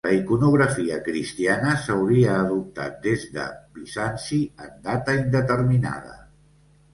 La 0.05 0.11
iconografia 0.17 0.95
cristiana 1.07 1.73
s'hauria 1.81 2.37
adoptat 2.37 2.97
des 3.03 3.27
de 3.37 3.45
Bizanci 3.77 4.41
en 4.69 4.73
data 4.89 5.17
indeterminada. 5.21 6.19